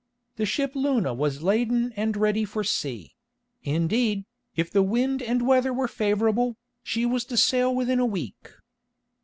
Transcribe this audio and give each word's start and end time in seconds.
The 0.37 0.47
ship 0.47 0.71
Luna 0.73 1.13
was 1.13 1.43
laden 1.43 1.93
and 1.95 2.17
ready 2.17 2.43
for 2.43 2.63
sea; 2.63 3.13
indeed, 3.61 4.25
if 4.55 4.71
the 4.71 4.81
wind 4.81 5.21
and 5.21 5.45
weather 5.47 5.71
were 5.71 5.87
favourable, 5.87 6.57
she 6.81 7.05
was 7.05 7.23
to 7.25 7.37
sail 7.37 7.75
within 7.75 7.99
a 7.99 8.05
week. 8.07 8.51